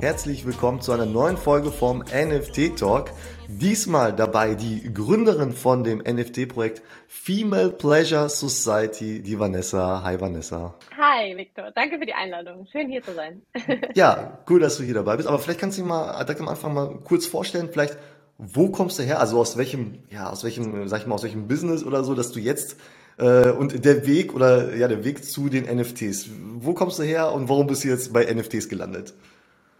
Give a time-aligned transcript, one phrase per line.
[0.00, 3.10] Herzlich willkommen zu einer neuen Folge vom NFT Talk.
[3.48, 10.02] Diesmal dabei die Gründerin von dem NFT-Projekt Female Pleasure Society, die Vanessa.
[10.02, 10.74] Hi Vanessa.
[10.96, 12.66] Hi Victor, danke für die Einladung.
[12.72, 13.42] Schön hier zu sein.
[13.94, 15.28] ja, cool, dass du hier dabei bist.
[15.28, 17.98] Aber vielleicht kannst du dich mal direkt am Anfang mal kurz vorstellen, vielleicht
[18.38, 19.20] wo kommst du her?
[19.20, 22.32] Also aus welchem, ja, aus welchem, sag ich mal, aus welchem Business oder so, dass
[22.32, 22.78] du jetzt
[23.18, 26.30] äh, und der Weg oder ja, der Weg zu den NFTs.
[26.56, 29.14] Wo kommst du her und warum bist du jetzt bei NFTs gelandet?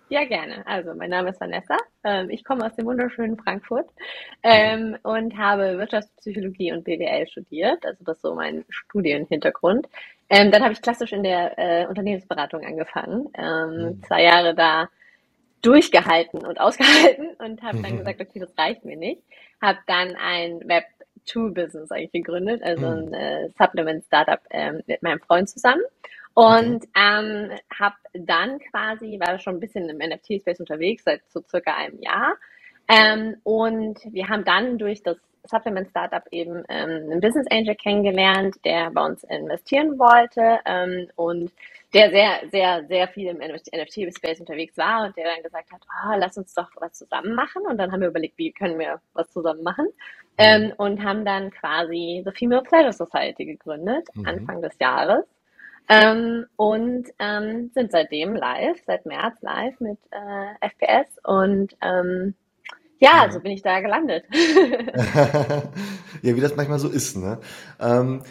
[0.08, 0.66] Ja, gerne.
[0.66, 1.78] Also, mein Name ist Vanessa.
[2.04, 3.88] Ähm, ich komme aus dem wunderschönen Frankfurt
[4.42, 7.86] ähm, und habe Wirtschaftspsychologie und BWL studiert.
[7.86, 9.88] Also, das ist so mein Studienhintergrund.
[10.28, 13.28] Ähm, dann habe ich klassisch in der äh, Unternehmensberatung angefangen.
[13.38, 14.02] Mhm.
[14.02, 14.90] Zwei Jahre da
[15.62, 19.22] durchgehalten und ausgehalten und habe dann gesagt, okay, das reicht mir nicht.
[19.62, 20.84] Habe dann ein Web
[21.24, 23.08] 2 Business eigentlich gegründet, also mhm.
[23.08, 25.82] ein äh, Supplement Startup ähm, mit meinem Freund zusammen.
[26.34, 26.88] Und okay.
[26.94, 32.00] ähm, habe dann quasi, war schon ein bisschen im NFT-Space unterwegs, seit so circa einem
[32.00, 32.34] Jahr.
[32.88, 38.56] Ähm, und wir haben dann durch das Supplement Startup eben ähm, einen Business Angel kennengelernt,
[38.64, 41.52] der bei uns investieren wollte ähm, und
[41.94, 46.14] der sehr, sehr, sehr viel im NFT-Space unterwegs war und der dann gesagt hat, oh,
[46.16, 47.62] lass uns doch was zusammen machen.
[47.68, 49.88] Und dann haben wir überlegt, wie können wir was zusammen machen.
[50.38, 54.26] Ähm, und haben dann quasi The Female Pleasure Society gegründet, mhm.
[54.26, 55.24] Anfang des Jahres.
[55.88, 62.34] Ähm, und ähm, sind seitdem live, seit März live mit äh, FPS und ähm,
[63.02, 64.24] ja, so bin ich da gelandet.
[64.32, 67.38] ja, wie das manchmal so ist, ne?
[67.80, 68.22] Ähm,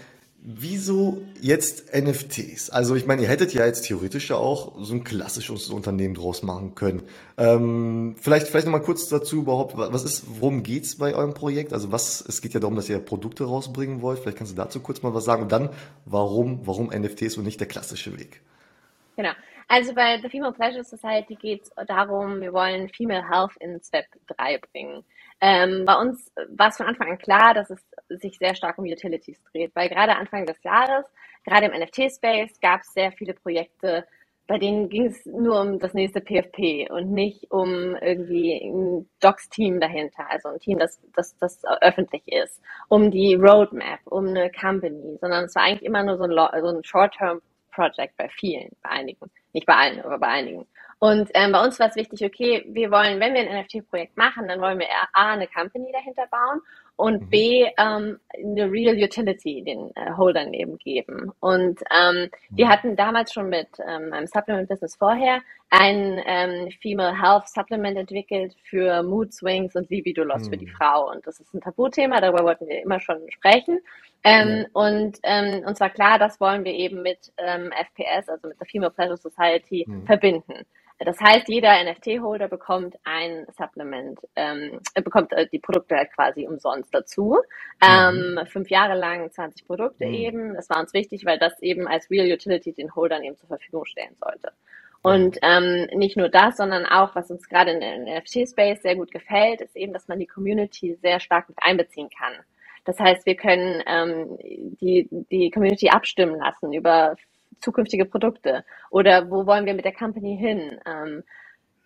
[0.43, 2.71] Wieso jetzt NFTs?
[2.71, 6.41] Also ich meine, ihr hättet ja jetzt theoretisch ja auch so ein klassisches Unternehmen draus
[6.41, 7.03] machen können.
[7.37, 11.73] Ähm, vielleicht vielleicht nochmal kurz dazu überhaupt, was ist, worum geht's bei eurem Projekt?
[11.73, 14.17] Also was, es geht ja darum, dass ihr Produkte rausbringen wollt.
[14.17, 15.43] Vielleicht kannst du dazu kurz mal was sagen.
[15.43, 15.69] Und dann,
[16.05, 18.41] warum, warum NFTs und nicht der klassische Weg?
[19.17, 19.33] Genau.
[19.73, 24.03] Also bei The Female Pleasure Society geht es darum, wir wollen Female Health ins Web
[24.27, 25.05] 3 bringen.
[25.39, 27.79] Ähm, bei uns war es von Anfang an klar, dass es
[28.09, 31.05] sich sehr stark um Utilities dreht, weil gerade Anfang des Jahres,
[31.45, 34.05] gerade im NFT-Space, gab es sehr viele Projekte,
[34.45, 39.79] bei denen ging es nur um das nächste PFP und nicht um irgendwie ein Docs-Team
[39.79, 45.17] dahinter, also ein Team, das, das, das öffentlich ist, um die Roadmap, um eine Company,
[45.21, 46.83] sondern es war eigentlich immer nur so ein, so ein
[47.71, 50.67] Short-Term-Project bei vielen, bei einigen, nicht bei allen, aber bei einigen.
[50.99, 54.47] Und ähm, bei uns war es wichtig, okay, wir wollen, wenn wir ein NFT-Projekt machen,
[54.47, 56.61] dann wollen wir A, eine Company dahinter bauen
[57.01, 57.29] und mhm.
[57.29, 61.31] B, ähm, eine Real Utility den äh, Holdern eben geben.
[61.39, 62.69] Und ähm, wir mhm.
[62.69, 65.41] hatten damals schon mit ähm, einem Supplement-Business vorher
[65.71, 70.49] ein ähm, Female Health Supplement entwickelt für Mood Swings und Libido-Loss mhm.
[70.51, 70.75] für die mhm.
[70.77, 71.09] Frau.
[71.09, 73.79] Und das ist ein Tabuthema, darüber wollten wir immer schon sprechen.
[74.23, 74.67] Ähm.
[74.73, 78.67] Und ähm, uns war klar, das wollen wir eben mit ähm, FPS, also mit der
[78.67, 80.05] Female Pleasure Society, mhm.
[80.05, 80.67] verbinden.
[81.05, 86.93] Das heißt, jeder NFT-Holder bekommt ein Supplement, ähm, bekommt äh, die Produkte halt quasi umsonst
[86.93, 87.37] dazu.
[87.81, 88.37] Mhm.
[88.37, 90.13] Ähm, fünf Jahre lang 20 Produkte mhm.
[90.13, 90.53] eben.
[90.53, 93.85] Das war uns wichtig, weil das eben als Real Utility den Holdern eben zur Verfügung
[93.85, 94.51] stellen sollte.
[95.03, 99.11] Und ähm, nicht nur das, sondern auch, was uns gerade in der NFT-Space sehr gut
[99.11, 102.33] gefällt, ist eben, dass man die Community sehr stark mit einbeziehen kann.
[102.85, 104.37] Das heißt, wir können ähm,
[104.79, 107.15] die, die Community abstimmen lassen über
[107.59, 110.79] zukünftige Produkte oder wo wollen wir mit der Company hin?
[110.85, 111.23] Ähm,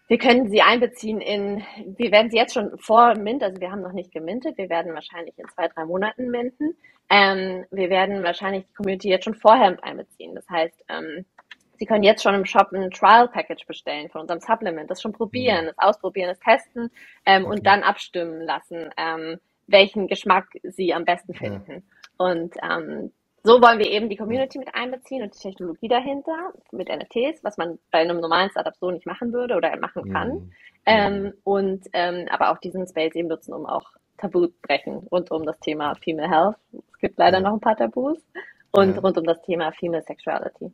[0.08, 1.64] wir können sie einbeziehen in,
[1.98, 4.94] wir werden sie jetzt schon vor Mint, also wir haben noch nicht gemintet, wir werden
[4.94, 6.76] wahrscheinlich in zwei, drei Monaten minten.
[7.10, 10.36] Ähm, wir werden wahrscheinlich die Community jetzt schon vorher mit einbeziehen.
[10.36, 11.26] Das heißt, ähm,
[11.78, 15.12] Sie können jetzt schon im Shop ein Trial Package bestellen von unserem Supplement, das schon
[15.12, 16.90] probieren, das ausprobieren, das testen
[17.26, 17.52] ähm, okay.
[17.52, 21.72] und dann abstimmen lassen, ähm, welchen Geschmack Sie am besten finden.
[21.72, 22.26] Ja.
[22.26, 23.12] Und ähm,
[23.46, 27.58] so wollen wir eben die Community mit einbeziehen und die Technologie dahinter mit NFTs, was
[27.58, 30.30] man bei einem normalen Startup so nicht machen würde oder machen kann.
[30.30, 30.52] Mhm.
[30.88, 35.46] Ähm, und ähm, aber auch diesen Space eben nutzen, um auch Tabu brechen rund um
[35.46, 36.56] das Thema Female Health.
[36.94, 38.18] Es gibt leider noch ein paar Tabus
[38.72, 39.02] und ja.
[39.02, 40.72] rund um das Thema Female Sexuality.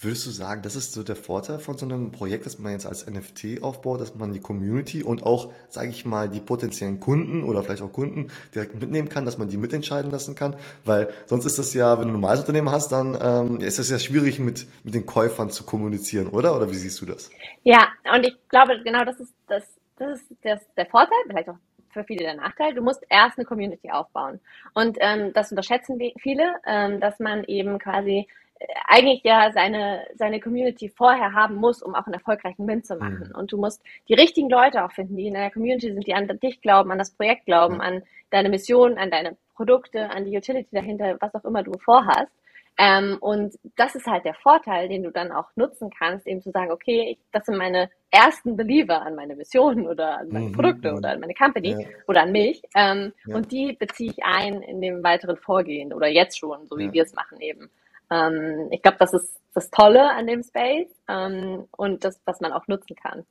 [0.00, 2.86] Würdest du sagen, das ist so der Vorteil von so einem Projekt, das man jetzt
[2.86, 7.42] als NFT aufbaut, dass man die Community und auch, sage ich mal, die potenziellen Kunden
[7.42, 10.54] oder vielleicht auch Kunden direkt mitnehmen kann, dass man die mitentscheiden lassen kann?
[10.84, 13.90] Weil sonst ist das ja, wenn du ein normales Unternehmen hast, dann ähm, ist das
[13.90, 16.54] ja schwierig mit, mit den Käufern zu kommunizieren, oder?
[16.54, 17.28] Oder wie siehst du das?
[17.64, 19.64] Ja, und ich glaube, genau das ist, das,
[19.96, 21.58] das ist das, der Vorteil, vielleicht auch
[21.90, 22.72] für viele der Nachteil.
[22.72, 24.38] Du musst erst eine Community aufbauen.
[24.74, 28.28] Und ähm, das unterschätzen viele, ähm, dass man eben quasi
[28.86, 33.30] eigentlich ja seine, seine Community vorher haben muss, um auch einen erfolgreichen Win zu machen.
[33.30, 33.38] Mhm.
[33.38, 36.26] Und du musst die richtigen Leute auch finden, die in deiner Community sind, die an
[36.42, 37.80] dich glauben, an das Projekt glauben, mhm.
[37.80, 42.32] an deine Mission, an deine Produkte, an die Utility dahinter, was auch immer du vorhast.
[42.80, 46.52] Ähm, und das ist halt der Vorteil, den du dann auch nutzen kannst, eben zu
[46.52, 50.52] sagen, okay, ich, das sind meine ersten Believer an meine Mission oder an meine mhm,
[50.52, 51.88] Produkte oder an meine Company ja.
[52.06, 52.62] oder an mich.
[52.76, 53.34] Ähm, ja.
[53.34, 56.92] Und die beziehe ich ein in dem weiteren Vorgehen oder jetzt schon, so wie ja.
[56.92, 57.68] wir es machen eben.
[58.10, 62.52] Ähm, ich glaube, das ist das Tolle an dem Space ähm, und das, was man
[62.52, 63.24] auch nutzen kann.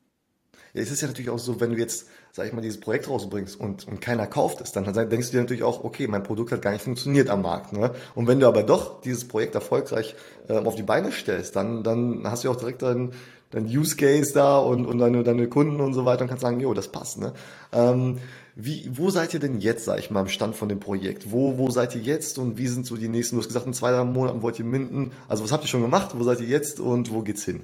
[0.74, 3.10] Ja, es ist ja natürlich auch so, wenn du jetzt, sag ich mal, dieses Projekt
[3.10, 6.52] rausbringst und, und keiner kauft es, dann denkst du dir natürlich auch, okay, mein Produkt
[6.52, 7.74] hat gar nicht funktioniert am Markt.
[7.74, 7.92] Ne?
[8.16, 10.16] Und wenn du aber doch dieses Projekt erfolgreich
[10.50, 13.14] äh, auf die Beine stellst, dann, dann hast du auch direkt deinen
[13.52, 16.60] dein Use Case da und, und deine, deine Kunden und so weiter und kannst sagen,
[16.60, 17.20] jo, das passt.
[17.20, 17.34] Ne?
[17.72, 18.18] Ähm,
[18.56, 21.32] wie, wo seid ihr denn jetzt, sag ich mal, im Stand von dem Projekt?
[21.32, 23.74] Wo, wo seid ihr jetzt und wie sind so die nächsten, du hast gesagt, in
[23.74, 25.12] zwei, drei Monaten wollt ihr minden.
[25.28, 26.16] Also was habt ihr schon gemacht?
[26.18, 27.62] Wo seid ihr jetzt und wo geht's hin?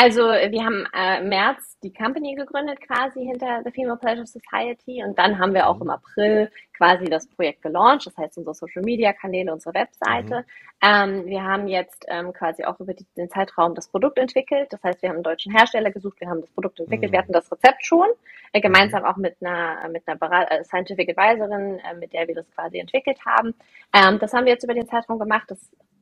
[0.00, 5.02] Also wir haben äh, im März die Company gegründet quasi hinter The Female Pleasure Society
[5.02, 8.82] und dann haben wir auch im April quasi das Projekt gelauncht, das heißt unsere Social
[8.82, 10.36] Media Kanäle, unsere Webseite.
[10.36, 10.44] Mhm.
[10.82, 14.80] Ähm, wir haben jetzt ähm, quasi auch über die, den Zeitraum das Produkt entwickelt, das
[14.84, 17.12] heißt wir haben einen deutschen Hersteller gesucht, wir haben das Produkt entwickelt, mhm.
[17.14, 18.06] wir hatten das Rezept schon,
[18.52, 22.36] äh, gemeinsam auch mit einer mit einer Berat äh, Scientific Advisorin, äh, mit der wir
[22.36, 23.52] das quasi entwickelt haben.
[23.92, 25.58] Ähm, das haben wir jetzt über den Zeitraum gemacht, das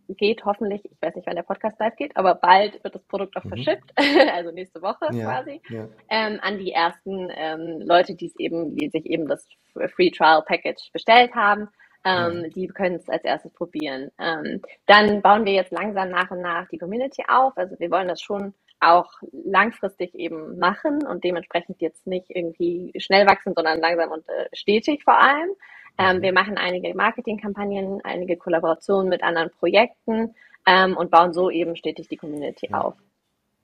[0.09, 3.37] geht hoffentlich, ich weiß nicht, wann der Podcast live geht, aber bald wird das Produkt
[3.37, 3.51] auch mhm.
[3.51, 3.93] verschippt,
[4.33, 5.89] also nächste Woche ja, quasi, ja.
[6.09, 9.47] Ähm, an die ersten ähm, Leute, die es eben, die sich eben das
[9.95, 11.69] Free Trial Package bestellt haben.
[12.05, 12.49] Ähm, ja.
[12.51, 14.13] Die können es als erstes probieren.
[14.21, 17.57] Ähm, dann bauen wir jetzt langsam nach und nach die Community auf.
[17.57, 23.27] Also wir wollen das schon auch langfristig eben machen und dementsprechend jetzt nicht irgendwie schnell
[23.27, 25.51] wachsen, sondern langsam und äh, stetig vor allem.
[25.99, 30.35] Ähm, wir machen einige Marketingkampagnen, einige Kollaborationen mit anderen Projekten
[30.67, 32.81] ähm, und bauen so eben stetig die Community ja.
[32.81, 32.95] auf.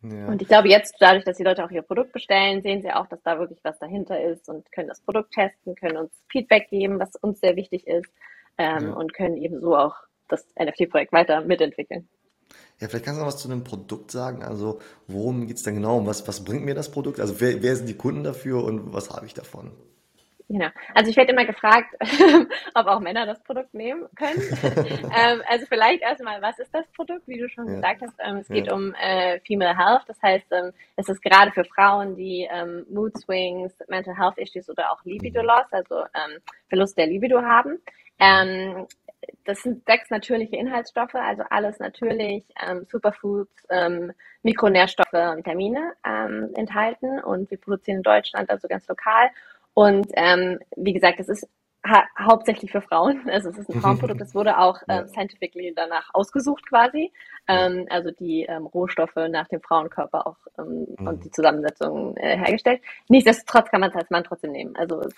[0.03, 0.27] Ja.
[0.27, 3.07] Und ich glaube, jetzt, dadurch, dass die Leute auch ihr Produkt bestellen, sehen sie auch,
[3.07, 6.99] dass da wirklich was dahinter ist und können das Produkt testen, können uns Feedback geben,
[6.99, 8.11] was uns sehr wichtig ist
[8.59, 8.93] ähm, ja.
[8.95, 9.95] und können eben so auch
[10.29, 12.09] das NFT-Projekt weiter mitentwickeln.
[12.81, 14.43] Ja, vielleicht kannst du noch was zu dem Produkt sagen.
[14.43, 16.05] Also, worum geht es denn genau?
[16.05, 17.21] Was, was bringt mir das Produkt?
[17.21, 19.71] Also, wer, wer sind die Kunden dafür und was habe ich davon?
[20.53, 20.69] Genau.
[20.95, 21.95] Also ich werde immer gefragt,
[22.75, 24.43] ob auch Männer das Produkt nehmen können.
[25.17, 27.27] ähm, also vielleicht erstmal, was ist das Produkt?
[27.27, 27.75] Wie du schon ja.
[27.77, 28.75] gesagt hast, ähm, es geht ja.
[28.75, 30.03] um äh, Female Health.
[30.09, 34.69] Das heißt, ähm, es ist gerade für Frauen, die ähm, Mood Swings, Mental Health Issues
[34.69, 35.47] oder auch Libido mhm.
[35.47, 36.39] Loss, also ähm,
[36.69, 37.79] Verlust der Libido haben.
[38.21, 38.87] Ähm,
[39.45, 42.45] das sind sechs natürliche Inhaltsstoffe, also alles natürlich,
[42.91, 43.69] Superfoods,
[44.43, 49.31] Mikronährstoffe, Vitamine ähm, enthalten und wir produzieren in Deutschland, also ganz lokal
[49.75, 51.49] und ähm, wie gesagt, es ist
[51.85, 53.23] ha hauptsächlich für Frauen.
[53.31, 54.21] Also es ist ein Frauenprodukt.
[54.21, 57.13] Es wurde auch ähm, scientifically danach ausgesucht quasi.
[57.49, 61.07] Ähm, also die ähm, Rohstoffe nach dem Frauenkörper auch ähm, mhm.
[61.09, 62.81] und die Zusammensetzung äh, hergestellt.
[63.09, 64.77] Nichtsdestotrotz kann man es als Mann trotzdem nehmen.
[64.77, 65.15] Also es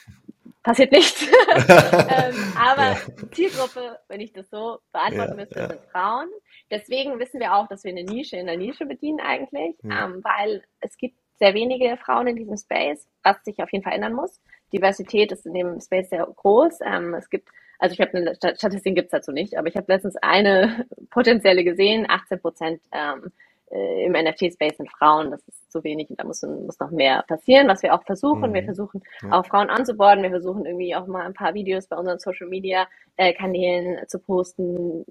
[0.62, 1.23] passiert nichts.
[1.56, 3.31] ähm, aber ja.
[3.33, 5.69] Zielgruppe, wenn ich das so beantworten ja, müsste, ja.
[5.69, 6.29] sind Frauen.
[6.71, 10.65] Deswegen wissen wir auch, dass wir eine Nische in der Nische bedienen eigentlich, ähm, weil
[10.81, 14.40] es gibt sehr wenige Frauen in diesem Space, was sich auf jeden Fall ändern muss.
[14.72, 16.81] Diversität ist in dem Space sehr groß.
[16.84, 17.48] Ähm, es gibt,
[17.78, 22.06] also ich habe eine Statistik gibt's dazu nicht, aber ich habe letztens eine potenzielle gesehen,
[22.08, 23.32] 18 Prozent ähm,
[23.70, 27.25] äh, im NFT-Space sind Frauen, das ist zu wenig und da muss, muss noch mehr
[27.26, 28.50] passieren, was wir auch versuchen.
[28.50, 28.54] Mhm.
[28.54, 29.32] Wir versuchen ja.
[29.32, 32.86] auch Frauen anzuborden, wir versuchen irgendwie auch mal ein paar Videos bei unseren Social Media
[33.16, 35.04] äh, Kanälen zu posten,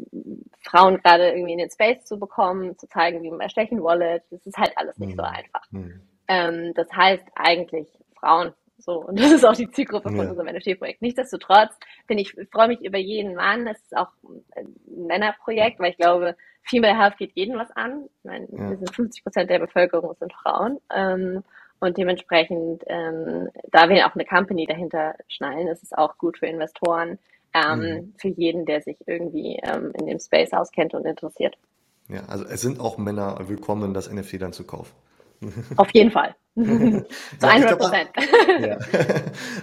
[0.62, 4.24] Frauen gerade irgendwie in den Space zu bekommen, zu zeigen, wie man erstechen Wallet.
[4.30, 5.18] Das ist halt alles nicht mhm.
[5.18, 5.72] so einfach.
[5.72, 6.02] Mhm.
[6.28, 7.88] Ähm, das heißt eigentlich
[8.20, 8.54] Frauen.
[8.78, 10.30] So, und das ist auch die Zielgruppe von ja.
[10.30, 11.02] unserem NFT-Projekt.
[11.02, 11.74] Nichtsdestotrotz
[12.08, 13.68] bin ich, freue mich über jeden Mann.
[13.68, 14.10] Es ist auch
[14.56, 14.76] ein
[15.08, 18.06] Männerprojekt, weil ich glaube, Female Health geht jeden was an.
[18.18, 18.70] Ich meine, ja.
[18.70, 20.80] wir sind 50 Prozent der Bevölkerung sind Frauen.
[20.94, 21.44] Ähm,
[21.80, 26.46] und dementsprechend, ähm, da wir auch eine Company dahinter schnallen, ist es auch gut für
[26.46, 27.20] Investoren,
[27.54, 28.14] ähm, mhm.
[28.18, 31.58] für jeden, der sich irgendwie ähm, in dem Space auskennt und interessiert.
[32.08, 34.94] Ja, also es sind auch Männer willkommen, das NFT dann zu kaufen.
[35.78, 36.36] Auf jeden Fall.
[36.56, 37.08] Zu
[37.42, 38.10] 100 Prozent.
[38.62, 38.78] Ja.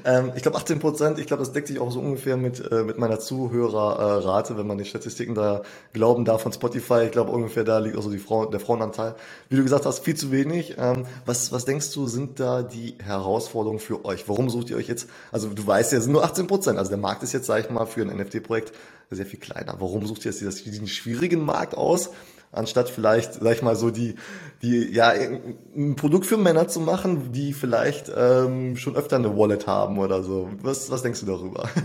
[0.18, 2.82] ähm, ich glaube 18 Prozent, ich glaube, das deckt sich auch so ungefähr mit, äh,
[2.82, 7.04] mit meiner Zuhörerrate, wenn man die Statistiken da glauben darf von Spotify.
[7.04, 9.14] Ich glaube, ungefähr da liegt auch so die Frau, der Frauenanteil.
[9.48, 10.76] Wie du gesagt hast, viel zu wenig.
[10.78, 14.28] Ähm, was, was denkst du, sind da die Herausforderungen für euch?
[14.28, 16.88] Warum sucht ihr euch jetzt, also du weißt ja, es sind nur 18 Prozent, also
[16.88, 18.72] der Markt ist jetzt, sag ich mal, für ein NFT-Projekt
[19.10, 19.76] sehr viel kleiner.
[19.78, 22.10] Warum sucht ihr jetzt diesen schwierigen Markt aus?
[22.52, 24.16] Anstatt vielleicht, sag ich mal, so die,
[24.62, 29.66] die, ja, ein Produkt für Männer zu machen, die vielleicht ähm, schon öfter eine Wallet
[29.66, 30.50] haben oder so.
[30.62, 31.68] Was, was denkst du darüber?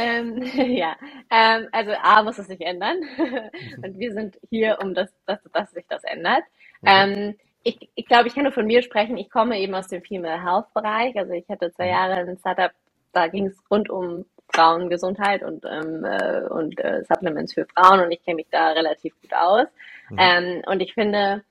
[0.00, 0.42] Ähm,
[0.76, 0.96] ja,
[1.30, 2.96] ähm, also A muss es sich ändern
[3.84, 6.42] und wir sind hier, um das, dass, dass sich das ändert.
[6.80, 6.88] Mhm.
[6.88, 9.18] Ähm, ich, ich glaube, ich kann nur von mir sprechen.
[9.18, 11.14] Ich komme eben aus dem Female Health Bereich.
[11.16, 11.90] Also ich hatte zwei mhm.
[11.90, 12.72] Jahre ein Startup,
[13.12, 18.10] da ging es rund um Frauengesundheit und, ähm, äh, und äh, Supplements für Frauen und
[18.10, 19.66] ich kenne mich da relativ gut aus.
[20.10, 20.18] Mhm.
[20.18, 21.42] Ähm, und ich finde,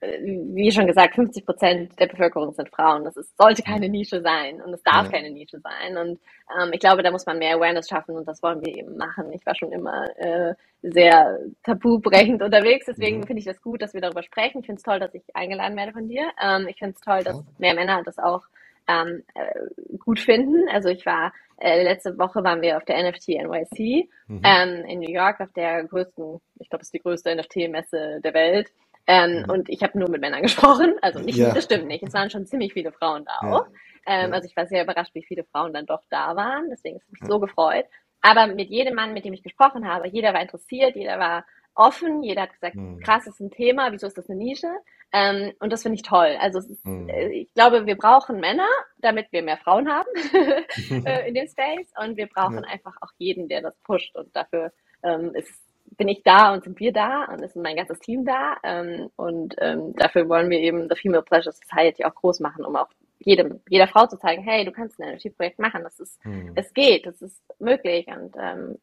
[0.00, 3.04] äh, wie schon gesagt, 50 Prozent der Bevölkerung sind Frauen.
[3.04, 5.12] Das ist, sollte keine Nische sein und es darf ja.
[5.12, 5.96] keine Nische sein.
[5.96, 6.20] Und
[6.60, 9.32] ähm, ich glaube, da muss man mehr Awareness schaffen und das wollen wir eben machen.
[9.32, 13.26] Ich war schon immer äh, sehr tabubrechend unterwegs, deswegen mhm.
[13.26, 14.60] finde ich das gut, dass wir darüber sprechen.
[14.60, 16.30] Ich finde es toll, dass ich eingeladen werde von dir.
[16.42, 18.42] Ähm, ich finde es toll, dass mehr Männer das auch
[18.88, 20.68] ähm, äh, gut finden.
[20.68, 24.42] Also ich war äh, letzte Woche waren wir auf der NFT NYC mhm.
[24.44, 28.34] ähm, in New York auf der größten, ich glaube, es ist die größte NFT-Messe der
[28.34, 28.70] Welt.
[29.06, 29.50] Ähm, mhm.
[29.50, 30.96] Und ich habe nur mit Männern gesprochen.
[31.00, 31.54] Also nicht, ja.
[31.54, 32.02] das stimmt nicht.
[32.02, 33.66] Es waren schon ziemlich viele Frauen da auch.
[33.66, 33.72] Ja.
[34.06, 34.36] Ähm, ja.
[34.36, 36.68] Also ich war sehr überrascht, wie viele Frauen dann doch da waren.
[36.70, 37.86] Deswegen ist mich so gefreut.
[38.20, 42.22] Aber mit jedem Mann, mit dem ich gesprochen habe, jeder war interessiert, jeder war offen,
[42.22, 43.00] jeder hat gesagt, mhm.
[43.00, 44.70] krass, das ist ein Thema, wieso ist das eine Nische?
[45.12, 46.36] Ähm, und das finde ich toll.
[46.40, 47.08] Also ist, mhm.
[47.08, 50.08] äh, ich glaube, wir brauchen Männer, damit wir mehr Frauen haben
[51.06, 51.92] äh, in dem Space.
[52.02, 54.14] Und wir brauchen einfach auch jeden, der das pusht.
[54.16, 54.72] Und dafür
[55.02, 58.56] ähm, ist bin ich da und sind wir da und ist mein ganzes Team da.
[58.62, 62.76] Ähm, und ähm, dafür wollen wir eben The Female Pleasure Society auch groß machen, um
[62.76, 66.52] auch jedem, jeder Frau zu zeigen, hey, du kannst ein NFT-Projekt machen, das ist, mhm.
[66.54, 68.76] es geht, es ist möglich und ähm,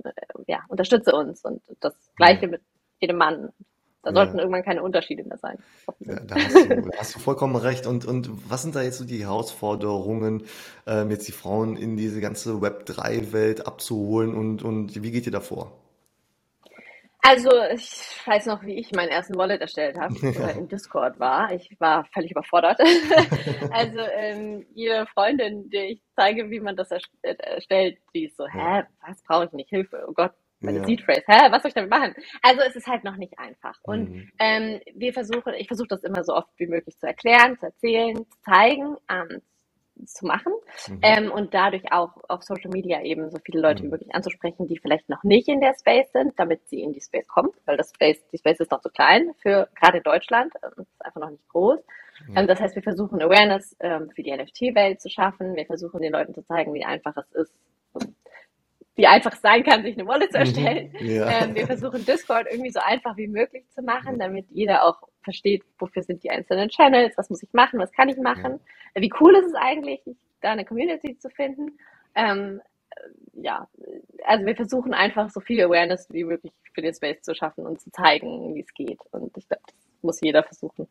[0.47, 2.51] ja, unterstütze uns und das Gleiche mhm.
[2.51, 2.61] mit
[2.99, 3.49] jedem Mann.
[4.03, 4.15] Da ja.
[4.15, 5.57] sollten irgendwann keine Unterschiede mehr sein.
[5.99, 7.87] Ja, da, hast du, da hast du vollkommen recht.
[7.87, 10.43] Und, und was sind da jetzt so die Herausforderungen,
[10.85, 15.71] ähm, jetzt die Frauen in diese ganze Web3-Welt abzuholen und, und wie geht ihr davor?
[17.25, 21.53] Also ich weiß noch, wie ich meinen ersten Wallet erstellt habe oder in Discord war.
[21.53, 22.81] Ich war völlig überfordert.
[23.71, 28.83] also ähm, jede Freundin, der ich zeige, wie man das erstellt, die ist so, hä,
[29.07, 29.69] was brauche ich nicht?
[29.69, 30.33] Hilfe, oh Gott,
[30.63, 30.85] meine ja.
[30.85, 32.15] Seed Phrase, hä, was soll ich damit machen?
[32.41, 33.77] Also es ist halt noch nicht einfach.
[33.83, 34.31] Und mhm.
[34.39, 38.15] ähm, wir versuchen, ich versuche das immer so oft wie möglich zu erklären, zu erzählen,
[38.15, 39.41] zu zeigen, ähm,
[40.05, 40.53] zu machen
[40.87, 40.99] mhm.
[41.01, 43.87] ähm, und dadurch auch auf Social Media eben so viele Leute mhm.
[43.87, 47.01] wie möglich anzusprechen, die vielleicht noch nicht in der Space sind, damit sie in die
[47.01, 50.53] Space kommen, weil das Space, die Space ist noch zu klein für gerade in Deutschland,
[50.63, 51.79] ähm, ist einfach noch nicht groß.
[52.27, 52.37] Mhm.
[52.37, 55.55] Ähm, das heißt, wir versuchen Awareness ähm, für die NFT-Welt zu schaffen.
[55.55, 57.53] Wir versuchen den Leuten zu zeigen, wie einfach es ist,
[58.95, 60.45] wie einfach es sein kann, sich eine Wallet zu mhm.
[60.45, 60.95] erstellen.
[60.99, 61.29] Ja.
[61.29, 65.63] Ähm, wir versuchen Discord irgendwie so einfach wie möglich zu machen, damit jeder auch versteht,
[65.79, 68.59] wofür sind die einzelnen Channels, was muss ich machen, was kann ich machen.
[68.95, 69.01] Ja.
[69.01, 70.01] Wie cool ist es eigentlich,
[70.41, 71.77] da eine Community zu finden.
[72.15, 72.61] Ähm,
[73.33, 73.67] ja,
[74.25, 77.81] also wir versuchen einfach so viel Awareness wie möglich für den Space zu schaffen und
[77.81, 78.99] zu zeigen, wie es geht.
[79.11, 80.87] Und ich glaube, das muss jeder versuchen.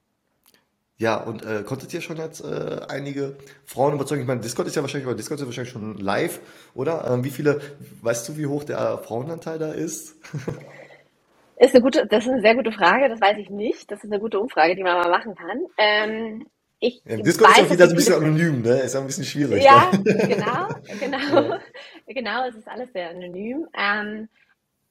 [1.02, 4.20] Ja, und äh, konntet ihr schon jetzt äh, einige Frauen überzeugen?
[4.20, 6.38] Ich meine, Discord ist ja wahrscheinlich, oder Discord ist ja wahrscheinlich schon live,
[6.76, 7.10] oder?
[7.10, 7.60] Ähm, wie viele,
[8.02, 10.14] weißt du, wie hoch der Frauenanteil da ist?
[11.56, 13.90] ist eine gute, das ist eine sehr gute Frage, das weiß ich nicht.
[13.90, 15.66] Das ist eine gute Umfrage, die man mal machen kann.
[15.76, 16.46] Ähm,
[16.78, 18.80] ich ja, Discord weiß, ist auch wieder so ein bisschen anonym, ne?
[18.82, 19.64] Ist auch ein bisschen schwierig.
[19.64, 20.02] Ja, ne?
[20.04, 20.68] genau,
[21.00, 21.58] genau.
[22.06, 23.66] Genau, es ist alles sehr anonym.
[23.76, 24.28] Ähm,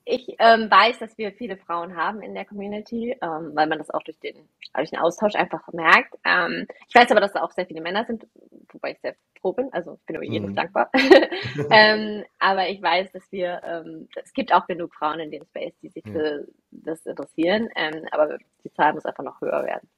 [0.05, 3.89] ich ähm, weiß, dass wir viele Frauen haben in der Community, ähm, weil man das
[3.91, 4.35] auch durch den,
[4.73, 6.15] durch den Austausch einfach merkt.
[6.25, 8.25] Ähm, ich weiß aber, dass da auch sehr viele Männer sind,
[8.71, 9.71] wobei ich sehr froh bin.
[9.71, 10.55] Also ich bin über jeden mhm.
[10.55, 10.89] dankbar.
[11.71, 15.73] ähm, aber ich weiß, dass wir, ähm, es gibt auch genug Frauen in dem Space,
[15.81, 17.69] die sich für das interessieren.
[17.75, 19.89] Ähm, aber die Zahl muss einfach noch höher werden.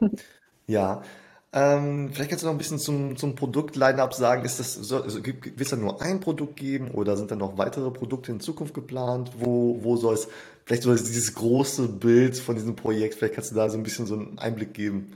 [0.66, 1.02] ja,
[1.52, 4.44] ähm, vielleicht kannst du noch ein bisschen zum, zum Produkt-Line-Up sagen.
[4.44, 7.56] Ist das, so, also, wird es da nur ein Produkt geben oder sind da noch
[7.56, 9.30] weitere Produkte in Zukunft geplant?
[9.38, 10.28] Wo, wo soll es,
[10.66, 13.82] vielleicht soll es dieses große Bild von diesem Projekt, vielleicht kannst du da so ein
[13.82, 15.14] bisschen so einen Einblick geben.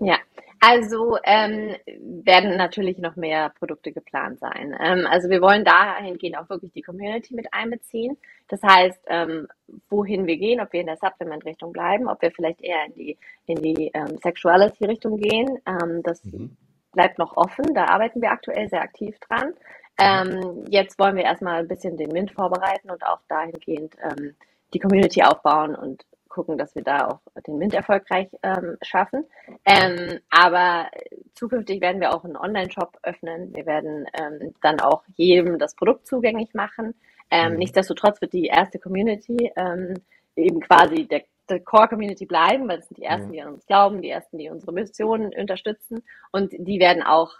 [0.00, 0.18] Ja,
[0.60, 1.76] also ähm,
[2.24, 4.76] werden natürlich noch mehr Produkte geplant sein.
[4.80, 8.16] Ähm, also wir wollen dahingehend auch wirklich die Community mit einbeziehen.
[8.48, 9.46] Das heißt, ähm,
[9.88, 13.18] wohin wir gehen, ob wir in der Supplement-Richtung bleiben, ob wir vielleicht eher in die,
[13.46, 16.56] in die ähm, Sexuality-Richtung gehen, ähm, das mhm.
[16.92, 17.74] bleibt noch offen.
[17.74, 19.52] Da arbeiten wir aktuell sehr aktiv dran.
[20.00, 24.34] Ähm, jetzt wollen wir erstmal ein bisschen den MINT vorbereiten und auch dahingehend ähm,
[24.72, 29.24] die Community aufbauen und gucken, dass wir da auch den MINT erfolgreich ähm, schaffen.
[29.64, 30.90] Ähm, aber
[31.34, 33.54] zukünftig werden wir auch einen Online-Shop öffnen.
[33.54, 36.94] Wir werden ähm, dann auch jedem das Produkt zugänglich machen.
[37.30, 37.58] Ähm, mhm.
[37.58, 39.94] Nichtsdestotrotz wird die erste Community ähm,
[40.36, 43.32] eben quasi der, der Core-Community bleiben, weil es sind die ersten, mhm.
[43.32, 47.32] die an uns glauben, die ersten, die unsere Mission unterstützen und die werden auch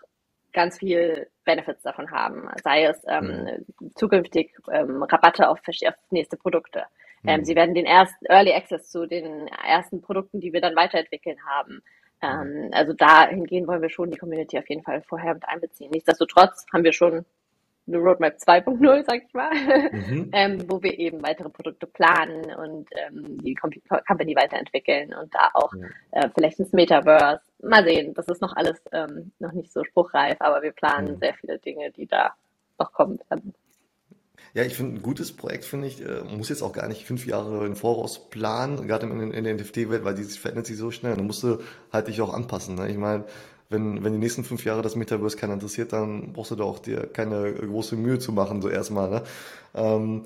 [0.52, 3.92] ganz viel Benefits davon haben, sei es ähm, mhm.
[3.95, 6.85] zukünftig ähm, Rabatte auf, auf nächste Produkte,
[7.26, 7.44] ähm, mhm.
[7.44, 11.82] Sie werden den ersten Early Access zu den ersten Produkten, die wir dann weiterentwickeln haben.
[12.22, 15.90] Ähm, also dahingehend wollen wir schon die Community auf jeden Fall vorher mit einbeziehen.
[15.90, 17.25] Nichtsdestotrotz haben wir schon
[17.88, 19.50] eine Roadmap 2.0, sag ich mal,
[19.92, 20.30] mhm.
[20.32, 25.72] ähm, wo wir eben weitere Produkte planen und ähm, die Company weiterentwickeln und da auch
[25.75, 26.22] ja.
[26.22, 27.40] äh, vielleicht ins Metaverse.
[27.62, 31.18] Mal sehen, das ist noch alles ähm, noch nicht so spruchreif, aber wir planen mhm.
[31.18, 32.34] sehr viele Dinge, die da
[32.78, 33.54] noch kommen werden.
[34.58, 37.24] Ja, ich finde, ein gutes Projekt, finde ich, äh, muss jetzt auch gar nicht fünf
[37.26, 41.14] Jahre im Voraus planen, gerade in, in der NFT-Welt, weil die verändert sich so schnell.
[41.14, 41.58] Dann musst du
[41.92, 42.74] halt dich auch anpassen.
[42.74, 42.90] Ne?
[42.90, 43.22] Ich meine,
[43.68, 46.80] wenn, wenn die nächsten fünf Jahre das Metaverse keiner interessiert, dann brauchst du da auch
[46.80, 49.08] dir keine große Mühe zu machen, so erstmal.
[49.10, 49.22] Ne?
[49.76, 50.24] Ähm,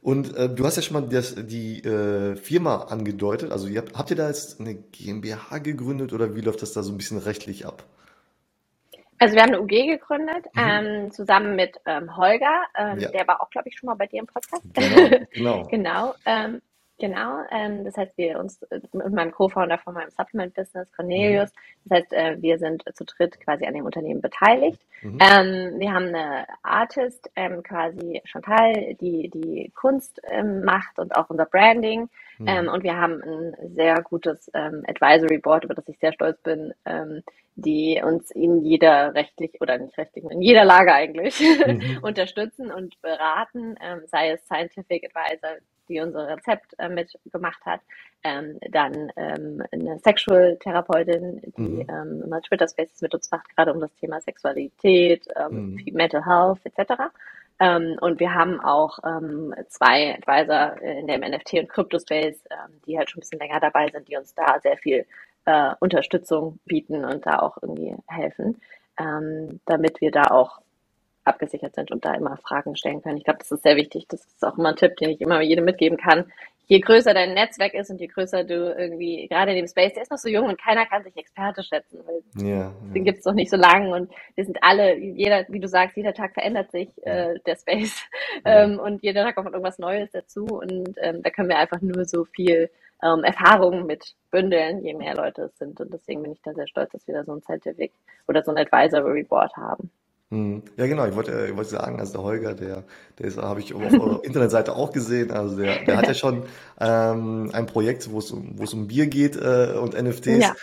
[0.00, 3.52] und äh, du hast ja schon mal das, die äh, Firma angedeutet.
[3.52, 6.82] Also ihr habt, habt ihr da jetzt eine GmbH gegründet oder wie läuft das da
[6.82, 7.84] so ein bisschen rechtlich ab?
[9.18, 10.62] Also wir haben eine UG gegründet, mhm.
[10.62, 13.10] ähm, zusammen mit ähm, Holger, ähm, ja.
[13.10, 14.62] der war auch, glaube ich, schon mal bei dir im Podcast.
[14.74, 15.62] Genau, genau.
[15.70, 16.60] genau, ähm,
[16.98, 21.88] genau ähm, das heißt, wir uns äh, mit meinem Co-Founder von meinem Supplement-Business, Cornelius, mhm.
[21.88, 24.80] das heißt, äh, wir sind zu dritt quasi an dem Unternehmen beteiligt.
[25.02, 25.18] Mhm.
[25.20, 27.30] Ähm, wir haben eine Artist,
[27.64, 30.20] quasi Chantal, die die Kunst
[30.62, 32.08] macht und auch unser Branding.
[32.38, 32.48] Mhm.
[32.48, 36.40] Ähm, und wir haben ein sehr gutes ähm, Advisory Board, über das ich sehr stolz
[36.42, 37.22] bin, ähm,
[37.56, 41.98] die uns in jeder rechtlich oder nicht rechtlich, in jeder Lage eigentlich mhm.
[42.02, 47.80] unterstützen und beraten, ähm, sei es Scientific Advisor, die unser Rezept äh, mitgemacht hat,
[48.22, 51.86] ähm, dann ähm, eine Sexual-Therapeutin, die mhm.
[51.88, 55.92] ähm, immer Twitter-Spaces mit uns macht, gerade um das Thema Sexualität, ähm, mhm.
[55.92, 57.02] Mental Health etc.
[57.60, 62.98] Ähm, und wir haben auch ähm, zwei Advisor in dem NFT- und Crypto-Space, ähm, die
[62.98, 65.06] halt schon ein bisschen länger dabei sind, die uns da sehr viel
[65.44, 68.60] äh, Unterstützung bieten und da auch irgendwie helfen,
[68.98, 70.60] ähm, damit wir da auch
[71.24, 73.18] abgesichert sind und da immer Fragen stellen können.
[73.18, 74.06] Ich glaube, das ist sehr wichtig.
[74.08, 76.26] Das ist auch immer ein Tipp, den ich immer jedem mitgeben kann
[76.66, 80.02] je größer dein Netzwerk ist und je größer du irgendwie, gerade in dem Space, der
[80.02, 83.34] ist noch so jung und keiner kann sich Experte schätzen, weil ja, den gibt's noch
[83.34, 86.88] nicht so lange und wir sind alle, jeder, wie du sagst, jeder Tag verändert sich
[87.06, 88.02] äh, der Space
[88.44, 88.64] ja.
[88.64, 92.04] ähm, und jeder Tag kommt irgendwas Neues dazu und ähm, da können wir einfach nur
[92.04, 92.70] so viel
[93.02, 96.66] ähm, Erfahrung mit bündeln, je mehr Leute es sind und deswegen bin ich da sehr
[96.66, 97.92] stolz, dass wir da so ein Scientific
[98.26, 99.90] oder so ein Advisory Board haben.
[100.30, 100.62] Hm.
[100.76, 102.84] Ja, genau, ich wollte, äh, ich wollte sagen, also der Holger, der,
[103.18, 106.46] der ist, habe ich auf eurer Internetseite auch gesehen, also der, der hat ja schon
[106.80, 110.38] ähm, ein Projekt, wo es um, wo es um Bier geht äh, und NFTs.
[110.38, 110.54] Ja.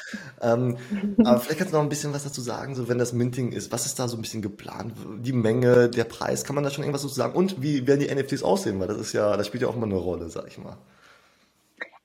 [0.41, 0.77] Ähm,
[1.23, 3.71] aber vielleicht kannst du noch ein bisschen was dazu sagen, so wenn das Minting ist,
[3.71, 4.93] was ist da so ein bisschen geplant?
[5.19, 7.35] Die Menge, der Preis, kann man da schon irgendwas dazu sagen?
[7.35, 8.79] Und wie werden die NFTs aussehen?
[8.79, 10.77] Weil das ist ja, das spielt ja auch immer eine Rolle, sag ich mal.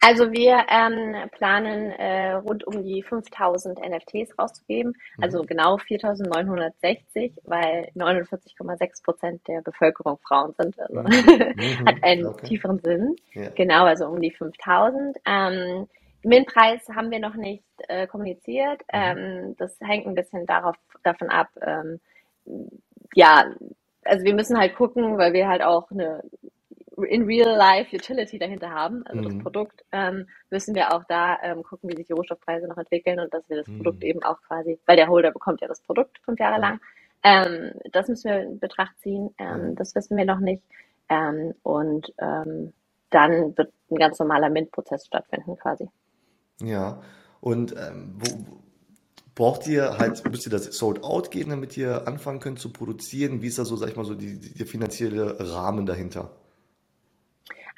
[0.00, 5.22] Also wir ähm, planen äh, rund um die 5000 NFTs rauszugeben, mhm.
[5.22, 10.78] also genau 4960, weil 49,6 Prozent der Bevölkerung Frauen sind.
[10.78, 11.09] Also mhm.
[11.09, 11.87] mhm.
[11.87, 12.46] hat einen okay.
[12.46, 13.16] tieferen Sinn.
[13.32, 13.50] Ja.
[13.50, 15.16] Genau, also um die 5000.
[15.26, 15.88] Ähm,
[16.22, 18.82] Min-Preis haben wir noch nicht äh, kommuniziert.
[18.92, 19.00] Mhm.
[19.00, 22.00] Ähm, das hängt ein bisschen darauf, davon ab, ähm,
[23.14, 23.46] ja,
[24.04, 26.22] also wir müssen halt gucken, weil wir halt auch eine
[27.04, 29.24] in real life Utility dahinter haben, also mhm.
[29.24, 33.20] das Produkt, ähm, müssen wir auch da ähm, gucken, wie sich die Rohstoffpreise noch entwickeln
[33.20, 33.78] und dass wir das mhm.
[33.78, 36.61] Produkt eben auch quasi, weil der Holder bekommt ja das Produkt fünf Jahre ja.
[36.61, 36.80] lang.
[37.22, 39.30] Ähm, das müssen wir in Betracht ziehen.
[39.38, 40.62] Ähm, das wissen wir noch nicht.
[41.09, 42.72] Ähm, und ähm,
[43.11, 45.88] dann wird ein ganz normaler MINT-Prozess stattfinden quasi.
[46.61, 47.00] Ja,
[47.40, 48.61] und ähm, wo,
[49.35, 53.42] braucht ihr halt, müsst ihr das sold out gehen, damit ihr anfangen könnt zu produzieren?
[53.42, 56.30] Wie ist da so, sag ich mal, so die, die, der finanzielle Rahmen dahinter?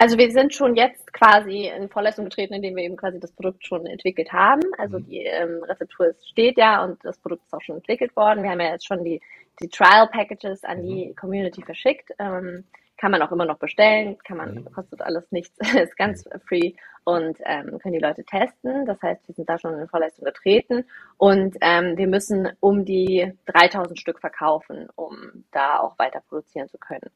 [0.01, 3.67] Also wir sind schon jetzt quasi in Vorleistung getreten, indem wir eben quasi das Produkt
[3.67, 4.63] schon entwickelt haben.
[4.79, 5.07] Also mhm.
[5.07, 8.45] die ähm, Rezeptur steht ja und das Produkt ist auch schon entwickelt worden.
[8.45, 9.21] Wir haben ja jetzt schon die,
[9.61, 11.17] die Trial Packages an die mhm.
[11.17, 12.13] Community verschickt.
[12.21, 12.65] Ähm,
[12.97, 14.73] kann man auch immer noch bestellen, kann man, mhm.
[14.73, 18.87] kostet alles nichts, ist ganz free und ähm, können die Leute testen.
[18.87, 20.85] Das heißt, wir sind da schon in Vorleistung getreten
[21.17, 26.79] und ähm, wir müssen um die 3000 Stück verkaufen, um da auch weiter produzieren zu
[26.79, 27.11] können.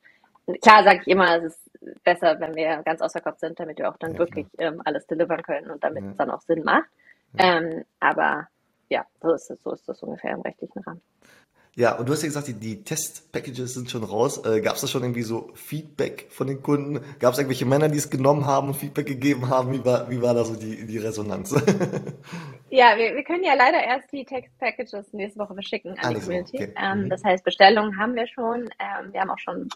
[0.61, 3.89] Klar sage ich immer, es ist besser, wenn wir ganz außer Kopf sind, damit wir
[3.89, 6.11] auch dann ja, wirklich ähm, alles delivern können und damit ja.
[6.11, 6.89] es dann auch Sinn macht.
[7.39, 7.59] Ja.
[7.59, 8.49] Ähm, aber
[8.89, 11.01] ja, so ist, es, so ist das ungefähr im rechtlichen Rahmen.
[11.75, 14.45] Ja, und du hast ja gesagt, die, die Test-Packages sind schon raus.
[14.45, 17.01] Äh, Gab es da schon irgendwie so Feedback von den Kunden?
[17.19, 19.73] Gab es irgendwelche Männer, die es genommen haben und Feedback gegeben haben?
[19.73, 21.51] Wie war, wie war da so die, die Resonanz?
[22.71, 26.21] ja, wir, wir können ja leider erst die Text-Packages nächste Woche verschicken an ah, die
[26.21, 26.57] Community.
[26.57, 26.75] Okay.
[26.77, 27.09] Ähm, mhm.
[27.09, 28.69] Das heißt, Bestellungen haben wir schon.
[28.79, 29.71] Ähm, wir haben auch schon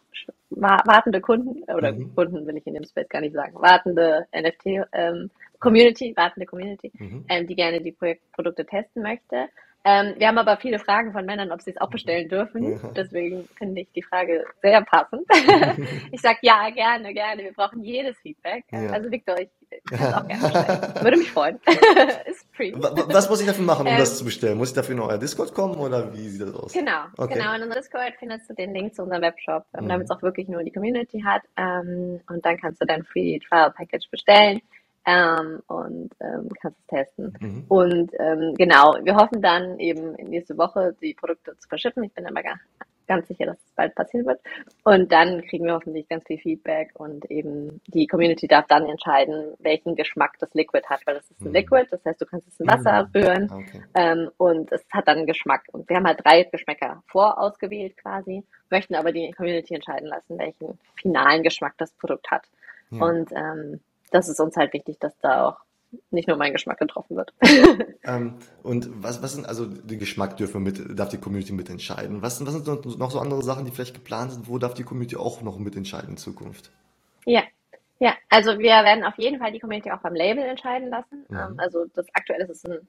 [0.51, 2.15] wartende Kunden, oder mhm.
[2.15, 5.31] Kunden will ich in dem Space gar nicht sagen, wartende NFT, ähm,
[5.61, 7.25] Community, wartende Community, mhm.
[7.29, 9.49] ähm, die gerne die Projekt Produkte testen möchte.
[9.89, 12.73] Ähm, wir haben aber viele Fragen von Männern, ob sie es auch bestellen dürfen.
[12.73, 12.91] Ja.
[12.97, 15.25] Deswegen finde ich die Frage sehr passend.
[16.11, 17.45] ich sage ja, gerne, gerne.
[17.45, 18.65] Wir brauchen jedes Feedback.
[18.73, 18.91] Ja.
[18.91, 19.49] Also Victor, ich
[19.91, 21.05] kann es auch gerne bestellen.
[21.05, 21.61] Würde mich freuen.
[22.27, 22.73] Ist free.
[22.75, 24.59] Was muss ich dafür machen, um ähm, das zu bestellen?
[24.59, 26.73] Muss ich dafür in euer Discord kommen oder wie sieht das aus?
[26.73, 27.35] Genau, okay.
[27.35, 27.55] genau.
[27.55, 29.89] In unserem Discord findest du den Link zu unserem Webshop, ähm, mhm.
[29.89, 31.43] damit es auch wirklich nur die Community hat.
[31.57, 34.61] Ähm, und dann kannst du dein Free Trial Package bestellen
[35.07, 37.33] ähm, und ähm, kannst es testen.
[37.41, 37.65] Mhm.
[37.69, 42.03] Und ähm, genau, wir hoffen dann eben nächste Woche die Produkte zu verschippen.
[42.03, 42.43] Ich bin aber
[43.07, 44.41] ganz sicher, dass es bald passieren wird.
[44.83, 49.55] Und dann kriegen wir hoffentlich ganz viel Feedback und eben die Community darf dann entscheiden,
[49.61, 51.55] welchen Geschmack das Liquid hat, weil das ist ein mhm.
[51.55, 53.11] Liquid, das heißt, du kannst es in Wasser mhm.
[53.15, 53.83] rühren okay.
[53.95, 55.63] ähm, und es hat dann einen Geschmack.
[55.73, 60.79] Und wir haben halt drei Geschmäcker vorausgewählt quasi, möchten aber die Community entscheiden lassen, welchen
[61.01, 62.43] finalen Geschmack das Produkt hat.
[62.91, 63.05] Ja.
[63.05, 63.81] Und ähm,
[64.17, 65.57] das ist uns halt wichtig, dass da auch
[66.11, 67.33] nicht nur mein Geschmack getroffen wird.
[68.05, 72.23] ähm, und was, was sind, also den Geschmack dürfen mit, darf die Community mitentscheiden.
[72.23, 74.49] Was, was sind noch so andere Sachen, die vielleicht geplant sind?
[74.49, 76.71] Wo darf die Community auch noch mitentscheiden in Zukunft?
[77.25, 77.43] Ja,
[77.99, 81.25] ja, also wir werden auf jeden Fall die Community auch beim Label entscheiden lassen.
[81.31, 82.87] Ähm, also das aktuelle ist ein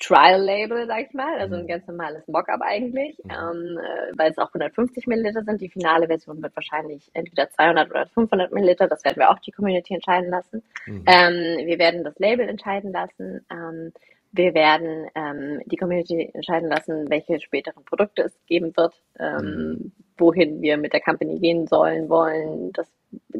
[0.00, 1.68] Trial-Label, sag ich mal, also ein mhm.
[1.68, 3.30] ganz normales Mockup eigentlich, mhm.
[3.30, 5.60] ähm, äh, weil es auch 150 Milliliter sind.
[5.60, 8.88] Die finale Version wird wahrscheinlich entweder 200 oder 500 Milliliter.
[8.88, 10.62] Das werden wir auch die Community entscheiden lassen.
[10.86, 11.04] Mhm.
[11.06, 13.46] Ähm, wir werden das Label entscheiden lassen.
[13.50, 13.92] Ähm,
[14.32, 19.92] wir werden ähm, die Community entscheiden lassen, welche späteren Produkte es geben wird, ähm, mhm.
[20.18, 22.72] wohin wir mit der Company gehen sollen, wollen.
[22.72, 22.88] Das,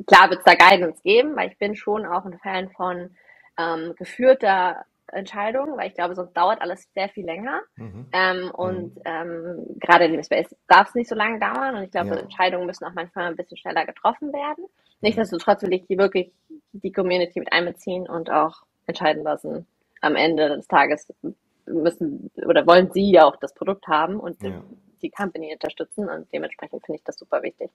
[0.07, 3.11] klar wird es da Guidance geben, weil ich bin schon auch ein Fan von
[3.59, 4.85] ähm, geführter
[5.15, 7.61] Entscheidung, weil ich glaube, sonst dauert alles sehr viel länger.
[7.77, 8.07] Mhm.
[8.13, 9.03] Ähm, und mhm.
[9.05, 11.77] ähm, gerade in dem Space darf es nicht so lange dauern.
[11.77, 12.17] Und ich glaube, ja.
[12.17, 14.65] Entscheidungen müssen auch manchmal ein bisschen schneller getroffen werden.
[15.01, 16.33] Nichtsdestotrotz will ich die wirklich
[16.73, 19.67] die Community mit einbeziehen und auch entscheiden lassen.
[20.01, 21.13] Am Ende des Tages
[21.67, 24.63] müssen oder wollen sie ja auch das Produkt haben und ja.
[25.03, 27.71] die Company unterstützen und dementsprechend finde ich das super wichtig.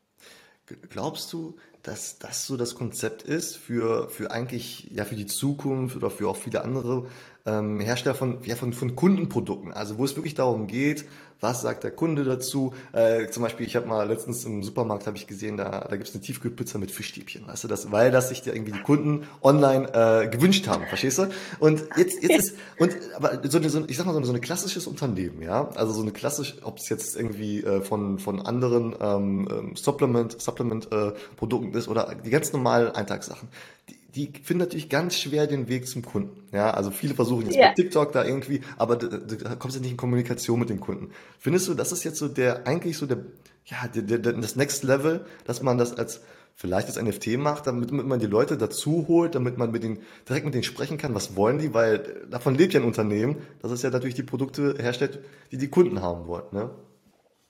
[0.89, 5.95] Glaubst du, dass das so das Konzept ist für, für eigentlich, ja, für die Zukunft
[5.95, 7.08] oder für auch viele andere
[7.45, 9.71] ähm, Hersteller von, ja, von, von Kundenprodukten?
[9.71, 11.05] Also, wo es wirklich darum geht,
[11.41, 12.73] was sagt der Kunde dazu?
[12.91, 16.10] Äh, zum Beispiel, ich habe mal letztens im Supermarkt habe ich gesehen, da, da gibt
[16.10, 19.28] es eine Tiefkühlpizza mit Fischstäbchen, weißt du, das, weil das sich ja irgendwie die Kunden
[19.41, 21.30] online äh, gewünscht haben, verstehst du?
[21.60, 24.34] Und jetzt, jetzt ist, und aber so eine, so, ich sag mal so, eine, so
[24.34, 28.41] ein klassisches Unternehmen, ja, also so eine klassisch, ob es jetzt irgendwie äh, von, von
[28.41, 33.47] anderen ähm, ähm Supplement, Supplement äh, Produkten ist oder die ganz normalen Eintagssachen,
[33.89, 36.47] die, die finden natürlich ganz schwer den Weg zum Kunden.
[36.51, 37.69] Ja, also viele versuchen jetzt yeah.
[37.69, 41.11] bei TikTok da irgendwie, aber da, da kommst du nicht in Kommunikation mit den Kunden.
[41.37, 43.19] Findest du, das ist jetzt so der, eigentlich so der,
[43.65, 46.21] ja, der, der, das Next Level, dass man das als
[46.55, 49.99] vielleicht als NFT macht, damit, damit man die Leute dazu holt, damit man mit denen,
[50.27, 53.71] direkt mit denen sprechen kann, was wollen die, weil davon lebt ja ein Unternehmen, dass
[53.71, 55.19] es ja natürlich die Produkte herstellt,
[55.51, 56.69] die die Kunden haben wollen, ne?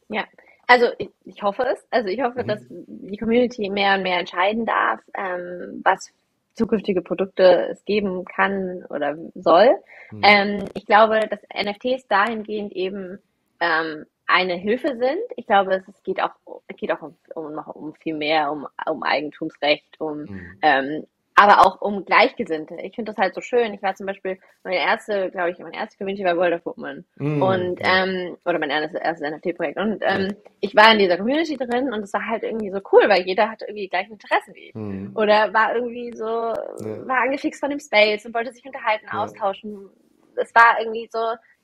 [0.10, 0.26] Ja,
[0.68, 1.84] also ich, ich hoffe es.
[1.90, 2.48] Also ich hoffe, mhm.
[2.48, 6.12] dass die Community mehr und mehr entscheiden darf, ähm, was
[6.54, 9.70] zukünftige Produkte es geben kann oder soll.
[10.12, 10.22] Mhm.
[10.24, 13.20] Ähm, ich glaube, dass NFTs dahingehend eben
[13.60, 15.22] ähm, eine Hilfe sind.
[15.38, 16.32] Ich glaube, es geht auch,
[16.78, 20.58] geht auch um, um, um viel mehr, um, um Eigentumsrecht, um mhm.
[20.62, 21.08] ähm,
[21.40, 22.76] aber auch um Gleichgesinnte.
[22.84, 23.74] Ich finde das halt so schön.
[23.74, 27.06] Ich war zum Beispiel, meine erste, glaube ich, meine erste Community war World of Woman.
[27.16, 28.04] Mm, und, ja.
[28.04, 29.80] ähm, oder mein erstes, erstes NFT-Projekt.
[29.80, 30.52] Und ähm, ja.
[30.60, 33.50] ich war in dieser Community drin und es war halt irgendwie so cool, weil jeder
[33.50, 34.76] hatte irgendwie die gleichen Interessen wie ich.
[34.76, 35.16] Mm.
[35.16, 37.08] Oder war irgendwie so, ja.
[37.08, 39.90] war angefixt von dem Space und wollte sich unterhalten, austauschen.
[40.36, 41.20] Es war irgendwie so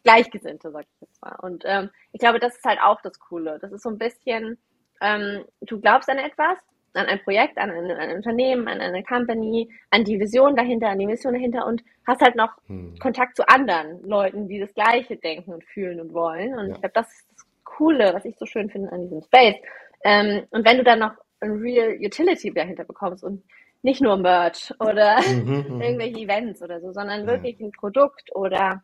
[0.06, 1.36] Gleichgesinnte, sag ich jetzt mal.
[1.42, 3.60] Und ähm, ich glaube, das ist halt auch das Coole.
[3.60, 4.58] Das ist so ein bisschen,
[5.02, 6.60] ähm, du glaubst an etwas,
[6.96, 11.00] an ein Projekt, an ein, ein, Unternehmen, an eine Company, an die Vision dahinter, an
[11.00, 12.98] die Mission dahinter und hast halt noch hm.
[13.00, 16.54] Kontakt zu anderen Leuten, die das Gleiche denken und fühlen und wollen.
[16.58, 16.74] Und ja.
[16.76, 19.56] ich glaube, das ist das Coole, was ich so schön finde an diesem Space.
[20.04, 23.44] Ähm, und wenn du dann noch ein Real Utility dahinter bekommst und
[23.82, 25.82] nicht nur Merch oder mhm, mhm.
[25.82, 28.84] irgendwelche Events oder so, sondern wirklich ein Produkt oder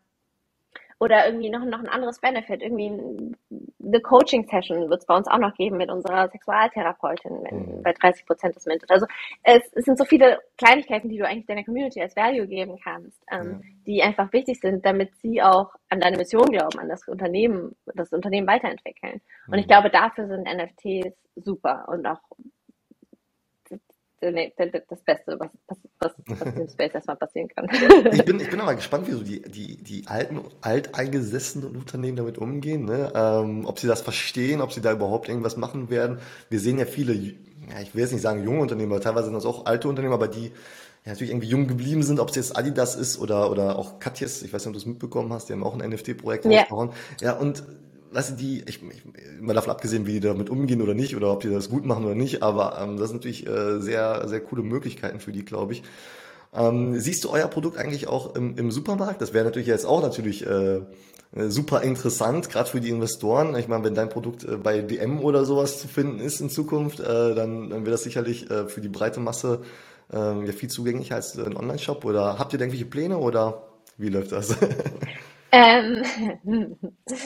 [1.01, 2.61] oder irgendwie noch, noch ein anderes Benefit.
[2.61, 3.35] Irgendwie
[3.83, 7.81] eine Coaching-Session wird es bei uns auch noch geben mit unserer Sexualtherapeutin wenn, mhm.
[7.81, 8.91] bei 30 Prozent des Minted.
[8.91, 9.07] Also
[9.41, 13.19] es, es, sind so viele Kleinigkeiten, die du eigentlich deiner Community als Value geben kannst,
[13.31, 13.69] ähm, ja.
[13.87, 18.13] die einfach wichtig sind, damit sie auch an deine Mission glauben, an das Unternehmen, das
[18.13, 19.21] Unternehmen weiterentwickeln.
[19.47, 19.69] Und ich mhm.
[19.69, 22.19] glaube, dafür sind NFTs super und auch
[24.21, 25.49] das Beste, was,
[25.99, 27.67] was, was, im Space erstmal passieren kann.
[28.11, 32.37] Ich bin, ich bin aber gespannt, wie so die, die, die alten, alteingesessenen Unternehmen damit
[32.37, 33.11] umgehen, ne?
[33.15, 36.19] Ähm, ob sie das verstehen, ob sie da überhaupt irgendwas machen werden.
[36.49, 39.33] Wir sehen ja viele, ja, ich will jetzt nicht sagen junge Unternehmen, aber teilweise sind
[39.33, 40.51] das auch alte Unternehmen, aber die
[41.03, 44.43] ja, natürlich irgendwie jung geblieben sind, ob es jetzt Adidas ist oder, oder auch Katjes,
[44.43, 46.65] ich weiß nicht, ob du es mitbekommen hast, die haben auch ein NFT-Projekt ja.
[47.21, 47.63] Ja, und
[48.13, 49.03] du, die, ich, ich,
[49.41, 52.05] mal davon abgesehen, wie die damit umgehen oder nicht, oder ob die das gut machen
[52.05, 55.73] oder nicht, aber ähm, das sind natürlich äh, sehr, sehr coole Möglichkeiten für die, glaube
[55.73, 55.83] ich.
[56.53, 59.21] Ähm, siehst du euer Produkt eigentlich auch im, im Supermarkt?
[59.21, 60.81] Das wäre natürlich jetzt auch natürlich äh,
[61.33, 63.55] super interessant, gerade für die Investoren.
[63.55, 66.99] Ich meine, wenn dein Produkt äh, bei DM oder sowas zu finden ist in Zukunft,
[66.99, 69.61] äh, dann, dann wäre das sicherlich äh, für die breite Masse
[70.11, 72.03] äh, ja viel zugänglicher als ein Online-Shop.
[72.03, 73.63] Oder habt ihr irgendwelche Pläne oder
[73.97, 74.55] wie läuft das?
[75.51, 76.03] Ähm,
[76.45, 76.77] ähm,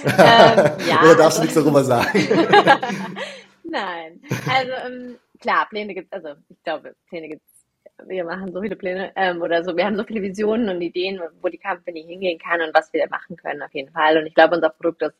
[0.05, 2.09] ja, Oder darfst du nichts darüber sagen?
[3.63, 4.21] Nein.
[4.49, 8.07] Also ähm, klar, Pläne gibt es, also ich glaube, Pläne gibt es.
[8.07, 11.21] Wir machen so viele Pläne ähm, oder so, wir haben so viele Visionen und Ideen,
[11.41, 14.17] wo die Company hingehen kann und was wir da machen können, auf jeden Fall.
[14.17, 15.13] Und ich glaube, unser Produkt das,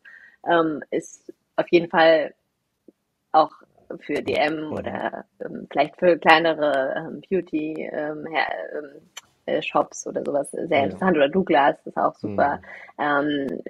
[0.46, 2.34] ähm, ist auf jeden Fall
[3.32, 3.52] auch
[4.02, 9.25] für DM oder ähm, vielleicht für kleinere ähm, Beauty ähm, ähm, äh,
[9.62, 10.84] Shops oder sowas sehr ja.
[10.86, 12.62] interessant oder Douglas ist auch super.
[12.98, 13.04] Mhm.
[13.04, 13.62] Ähm,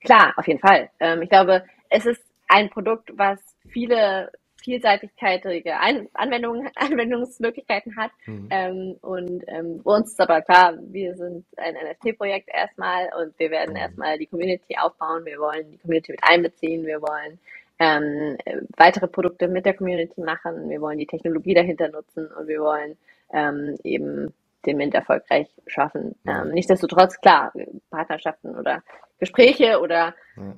[0.00, 0.90] klar, auf jeden Fall.
[1.00, 3.38] Ähm, ich glaube, es ist ein Produkt, was
[3.68, 4.30] viele
[4.62, 8.10] vielseitigkeitige Ein Anwendungen, Anwendungsmöglichkeiten hat.
[8.26, 8.48] Mhm.
[8.50, 13.70] Ähm, und ähm, uns ist aber klar, wir sind ein NFT-Projekt erstmal und wir werden
[13.70, 13.80] mhm.
[13.80, 15.24] erstmal die Community aufbauen.
[15.24, 16.84] Wir wollen die Community mit einbeziehen.
[16.84, 17.38] Wir wollen
[17.78, 18.36] ähm,
[18.76, 20.68] weitere Produkte mit der Community machen.
[20.68, 22.96] Wir wollen die Technologie dahinter nutzen und wir wollen
[23.32, 24.34] ähm, eben
[24.66, 26.14] den Mint erfolgreich schaffen.
[26.26, 27.52] Ähm, nichtsdestotrotz, klar,
[27.90, 28.82] Partnerschaften oder
[29.18, 30.54] Gespräche oder ja.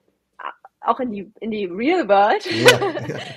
[0.80, 2.78] auch in die, in die Real World ja.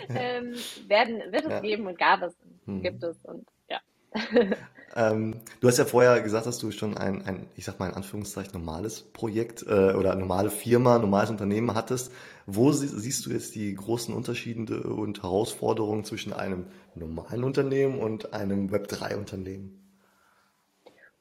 [0.15, 0.53] ähm,
[0.87, 2.81] werden, wird es geben und gab es, mhm.
[2.81, 3.79] gibt es und ja.
[4.95, 7.93] Ähm, du hast ja vorher gesagt, dass du schon ein, ein ich sag mal in
[7.93, 12.11] Anführungszeichen, normales Projekt äh, oder normale Firma, normales Unternehmen hattest.
[12.47, 18.33] Wo sie, siehst du jetzt die großen Unterschiede und Herausforderungen zwischen einem normalen Unternehmen und
[18.33, 19.86] einem Web3-Unternehmen?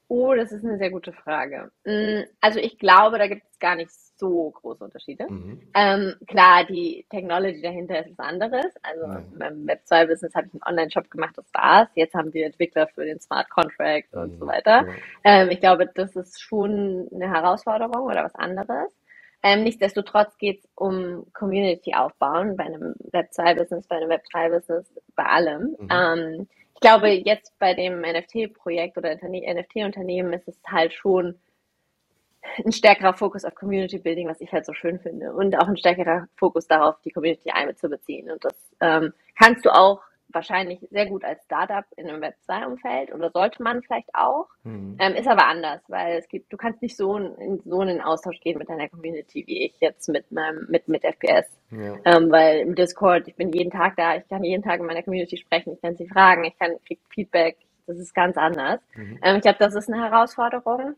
[0.09, 1.69] Oh, das ist eine sehr gute Frage.
[1.85, 5.27] Mm, also ich glaube, da gibt es gar nicht so große Unterschiede.
[5.29, 5.61] Mhm.
[5.75, 8.73] Ähm, klar, die Technology dahinter ist was anderes.
[8.83, 9.37] Also mhm.
[9.37, 11.89] beim Web 2 Business habe ich einen Online-Shop gemacht, das war's.
[11.95, 14.21] Jetzt haben wir Entwickler für den Smart Contract mhm.
[14.21, 14.83] und so weiter.
[14.83, 14.95] Mhm.
[15.23, 18.91] Ähm, ich glaube, das ist schon eine Herausforderung oder was anderes.
[19.43, 24.23] Ähm, nichtsdestotrotz geht es um Community aufbauen bei einem Web 2 Business, bei einem Web
[24.31, 25.75] 3 Business, bei allem.
[25.79, 26.47] Mhm.
[26.77, 31.39] Ich glaube, jetzt bei dem NFT-Projekt oder NFT-Unternehmen ist es halt schon
[32.63, 35.33] ein stärkerer Fokus auf Community Building, was ich halt so schön finde.
[35.33, 38.29] Und auch ein stärkerer Fokus darauf, die Community einbeziehen.
[38.29, 43.31] Und das ähm, kannst du auch wahrscheinlich sehr gut als Startup in einem Web2-Umfeld oder
[43.31, 44.47] sollte man vielleicht auch.
[44.63, 44.97] Mhm.
[44.99, 48.39] Ähm, ist aber anders, weil es gibt, du kannst nicht so in so einen Austausch
[48.41, 51.49] gehen mit deiner Community wie ich jetzt mit meinem, mit, mit FPS.
[51.71, 51.95] Ja.
[52.05, 55.03] Ähm, weil im Discord, ich bin jeden Tag da, ich kann jeden Tag in meiner
[55.03, 58.81] Community sprechen, ich kann sie fragen, ich kann krieg Feedback, das ist ganz anders.
[58.95, 59.19] Mhm.
[59.23, 60.95] Ähm, ich glaube, das ist eine Herausforderung.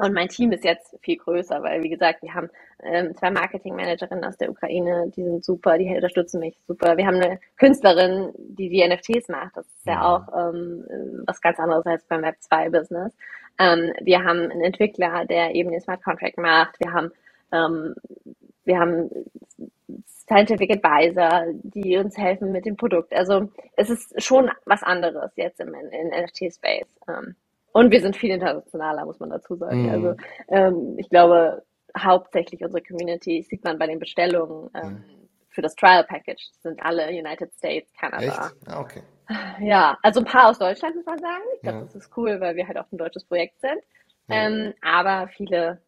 [0.00, 2.48] Und mein Team ist jetzt viel größer, weil, wie gesagt, wir haben
[2.82, 6.96] ähm, zwei Marketingmanagerinnen aus der Ukraine, die sind super, die unterstützen mich super.
[6.96, 9.56] Wir haben eine Künstlerin, die die NFTs macht.
[9.56, 10.02] Das ist ja mhm.
[10.02, 10.84] auch ähm,
[11.26, 13.12] was ganz anderes als beim Web 2 Business.
[13.58, 16.80] Ähm, wir haben einen Entwickler, der eben den Smart Contract macht.
[16.80, 17.12] Wir haben,
[17.52, 17.94] ähm,
[18.64, 19.10] wir haben
[20.06, 23.12] Scientific Advisor, die uns helfen mit dem Produkt.
[23.12, 26.88] Also es ist schon was anderes jetzt im, in NFT-Space.
[27.08, 27.34] Ähm,
[27.72, 29.84] und wir sind viel internationaler, muss man dazu sagen.
[29.84, 29.90] Mhm.
[29.90, 30.14] Also
[30.48, 31.62] ähm, ich glaube,
[31.96, 35.28] hauptsächlich unsere Community sieht man bei den Bestellungen ähm, mhm.
[35.48, 36.50] für das Trial Package.
[36.52, 38.24] Das sind alle United States, Kanada.
[38.24, 38.68] Echt?
[38.68, 39.02] Ah, okay.
[39.60, 41.44] Ja, also ein paar aus Deutschland, muss man sagen.
[41.54, 41.84] Ich glaube, ja.
[41.84, 43.80] das ist cool, weil wir halt auch ein deutsches Projekt sind.
[44.28, 45.80] Ähm, aber viele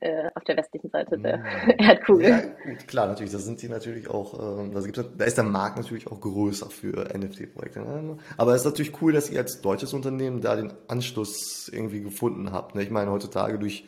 [0.00, 1.44] äh, auf der westlichen Seite der mhm.
[1.78, 2.28] Erdkugel.
[2.28, 2.40] Ja,
[2.86, 6.06] klar, natürlich, da sind die natürlich auch, äh, da, gibt's, da ist der Markt natürlich
[6.06, 7.80] auch größer für NFT-Projekte.
[7.80, 8.18] Ne?
[8.36, 12.52] Aber es ist natürlich cool, dass ihr als deutsches Unternehmen da den Anschluss irgendwie gefunden
[12.52, 12.74] habt.
[12.74, 12.82] Ne?
[12.82, 13.86] Ich meine, heutzutage durch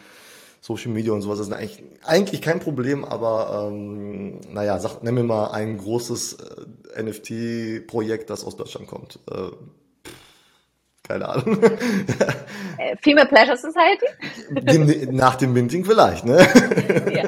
[0.61, 5.25] Social Media und sowas ist eigentlich, eigentlich kein Problem, aber ähm, naja, sag, nenn mir
[5.25, 6.37] mal ein großes
[6.95, 9.19] äh, NFT-Projekt, das aus Deutschland kommt.
[9.29, 9.51] Äh,
[11.03, 11.63] keine Ahnung.
[12.79, 14.07] Äh, Female Pleasure Society?
[14.51, 16.39] Dem, nach dem Minting vielleicht, ne?
[17.13, 17.25] Ja.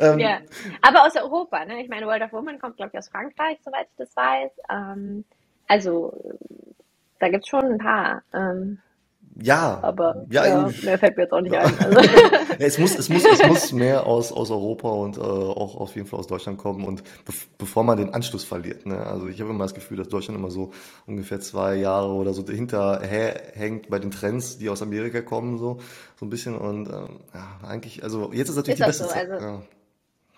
[0.12, 0.38] ähm, ja.
[0.82, 1.82] Aber aus Europa, ne?
[1.82, 4.50] Ich meine, World of Women kommt, glaube ich, aus Frankreich, soweit ich das weiß.
[4.70, 5.24] Ähm,
[5.66, 6.12] also,
[7.18, 8.22] da gibt's schon ein paar.
[8.32, 8.78] Ähm,
[9.42, 11.72] ja, aber ja, ja, mehr fällt mir jetzt auch nicht ein.
[11.78, 11.98] Also.
[12.58, 16.06] es, muss, es, muss, es muss mehr aus, aus Europa und äh, auch auf jeden
[16.06, 18.86] Fall aus Deutschland kommen und be bevor man den Anschluss verliert.
[18.86, 18.98] Ne?
[18.98, 20.72] Also ich habe immer das Gefühl, dass Deutschland immer so
[21.06, 25.80] ungefähr zwei Jahre oder so hinterher hängt bei den Trends, die aus Amerika kommen, so,
[26.18, 26.56] so ein bisschen.
[26.56, 29.10] Und ähm, ja, eigentlich, also jetzt ist natürlich ist die beste so?
[29.10, 29.30] Zeit.
[29.30, 29.62] Also, ja.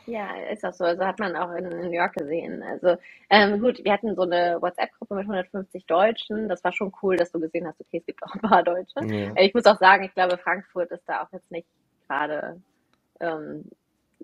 [0.08, 0.84] Ja, ist auch so.
[0.84, 2.62] Also hat man auch in, in New York gesehen.
[2.62, 2.96] Also
[3.28, 6.48] ähm, gut, wir hatten so eine WhatsApp-Gruppe mit 150 Deutschen.
[6.48, 9.04] Das war schon cool, dass du gesehen hast, okay, es gibt auch ein paar Deutsche.
[9.04, 9.34] Ja.
[9.36, 11.68] Ich muss auch sagen, ich glaube, Frankfurt ist da auch jetzt nicht
[12.08, 12.58] gerade
[13.20, 13.64] ähm,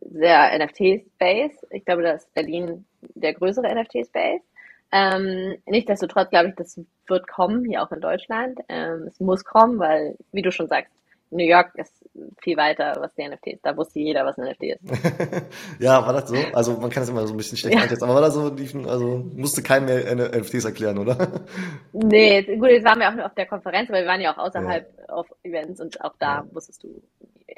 [0.00, 1.66] sehr NFT-Space.
[1.70, 4.42] Ich glaube, da ist Berlin der größere NFT-Space.
[4.90, 8.58] Ähm, Nichtsdestotrotz glaube ich, das wird kommen, hier auch in Deutschland.
[8.70, 10.94] Ähm, es muss kommen, weil, wie du schon sagst,
[11.34, 11.92] New York ist
[12.40, 13.60] viel weiter, was die NFTs.
[13.62, 14.80] Da wusste jeder, was ein NFT ist.
[15.80, 16.36] ja, war das so?
[16.52, 17.82] Also man kann es immer so ein bisschen schlecht ja.
[17.82, 18.54] einschätzen, aber war das so,
[18.88, 21.16] also musste keinem mehr NFTs erklären, oder?
[21.92, 24.38] nee, gut, jetzt waren wir auch nur auf der Konferenz, aber wir waren ja auch
[24.38, 25.14] außerhalb ja.
[25.14, 26.46] auf Events und auch da ja.
[26.52, 27.02] wusstest du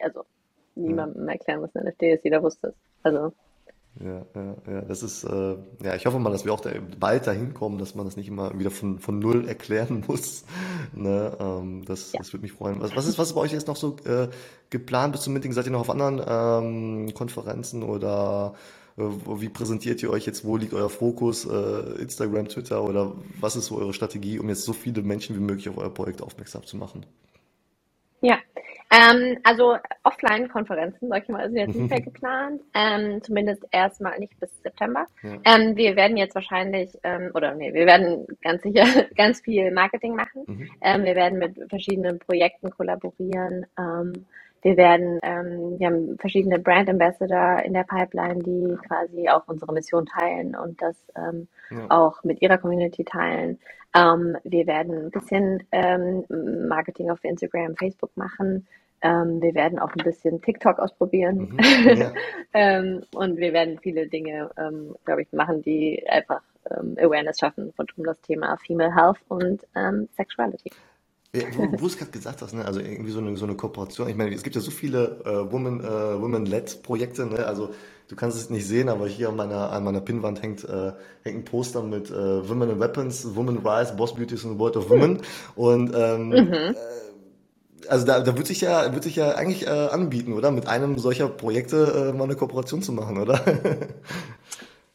[0.02, 0.24] Also
[0.74, 2.74] niemandem erklären, was ein NFT ist, jeder wusste es.
[3.02, 3.32] Also
[3.98, 7.26] ja, ja, ja, das ist, äh, ja, ich hoffe mal, dass wir auch da bald
[7.26, 10.44] dahin kommen, dass man das nicht immer wieder von, von Null erklären muss.
[10.94, 11.36] Ne?
[11.40, 12.18] Ähm, das, ja.
[12.18, 12.80] das würde mich freuen.
[12.80, 14.28] Was, was, ist, was ist bei euch jetzt noch so äh,
[14.68, 15.52] geplant bis zum Meeting?
[15.52, 18.54] Seid ihr noch auf anderen ähm, Konferenzen oder
[18.98, 20.44] äh, wie präsentiert ihr euch jetzt?
[20.44, 21.46] Wo liegt euer Fokus?
[21.46, 25.40] Äh, Instagram, Twitter oder was ist so eure Strategie, um jetzt so viele Menschen wie
[25.40, 27.06] möglich auf euer Projekt aufmerksam zu machen?
[28.20, 28.38] Ja,
[28.90, 32.62] ähm, also Offline-Konferenzen, sag ich mal, sind jetzt nicht mehr geplant.
[32.74, 35.06] Ähm, zumindest erstmal nicht bis September.
[35.22, 35.36] Ja.
[35.44, 38.84] Ähm, wir werden jetzt wahrscheinlich, ähm, oder nee, wir werden ganz sicher
[39.16, 40.44] ganz viel Marketing machen.
[40.46, 40.70] Mhm.
[40.80, 43.66] Ähm, wir werden mit verschiedenen Projekten kollaborieren.
[44.66, 49.72] Wir werden, ähm, wir haben verschiedene Brand Ambassador in der Pipeline, die quasi auch unsere
[49.72, 51.86] Mission teilen und das ähm, ja.
[51.88, 53.60] auch mit ihrer Community teilen.
[53.94, 56.24] Ähm, wir werden ein bisschen ähm,
[56.66, 58.66] Marketing auf Instagram, Facebook machen.
[59.02, 61.56] Ähm, wir werden auch ein bisschen TikTok ausprobieren.
[61.56, 62.12] Mhm, ja.
[62.52, 67.72] ähm, und wir werden viele Dinge, ähm, glaube ich, machen, die einfach ähm, Awareness schaffen
[67.78, 70.72] rund um das Thema Female Health und ähm, Sexuality.
[71.36, 72.64] Ja, wo, wo du es gerade gesagt hast, ne?
[72.64, 74.08] also irgendwie so eine, so eine Kooperation.
[74.08, 77.44] Ich meine, es gibt ja so viele äh, Women, äh, Women-led-Projekte, ne?
[77.44, 77.70] also
[78.08, 81.38] du kannst es nicht sehen, aber hier an meiner, an meiner Pinnwand hängt, äh, hängt
[81.38, 84.88] ein Poster mit äh, Women and Weapons, Women Rise, Boss Beauties and the World of
[84.88, 85.20] Women.
[85.56, 86.34] Und ähm, mhm.
[86.34, 86.74] äh,
[87.88, 90.50] also da, da wird sich ja, wird sich ja eigentlich äh, anbieten, oder?
[90.50, 93.40] Mit einem solcher Projekte äh, mal eine Kooperation zu machen, oder?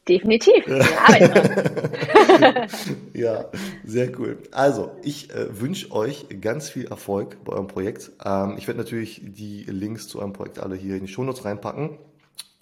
[0.08, 0.66] Definitiv.
[0.66, 0.84] Ja,
[3.14, 3.46] ja,
[3.84, 4.38] sehr cool.
[4.50, 8.12] Also, ich äh, wünsche euch ganz viel Erfolg bei eurem Projekt.
[8.24, 11.98] Ähm, ich werde natürlich die Links zu eurem Projekt alle hier in die Shownotes reinpacken.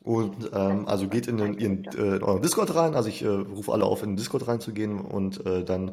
[0.03, 2.95] Und ähm, also geht in, den, in, äh, in euren Discord rein.
[2.95, 5.93] Also ich äh, rufe alle auf, in den Discord reinzugehen und äh, dann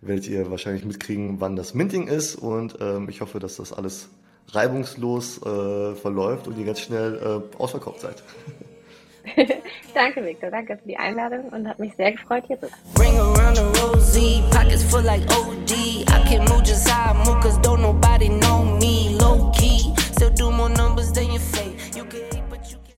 [0.00, 2.36] werdet ihr wahrscheinlich mitkriegen, wann das Minting ist.
[2.36, 4.10] Und ähm, ich hoffe, dass das alles
[4.52, 8.22] reibungslos äh, verläuft und ihr ganz schnell äh, ausverkauft seid.
[9.94, 10.50] danke, Victor.
[10.50, 12.78] Danke für die Einladung und hat mich sehr gefreut, hier zu sein.
[12.94, 15.72] Bring around a rosy, pockets full like OD.
[16.08, 19.16] I can move just how I move, cause don't nobody know me.
[19.20, 21.38] Low key, still do more numbers than you